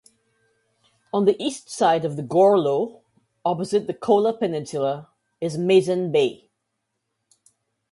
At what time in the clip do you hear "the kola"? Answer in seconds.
3.85-4.35